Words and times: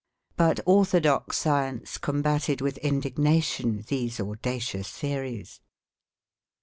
But 0.35 0.59
orthodox 0.65 1.37
science 1.37 1.99
combated 1.99 2.59
with 2.59 2.79
indignation 2.79 3.83
these 3.87 4.19
audacious 4.19 4.89
theories. 4.89 5.61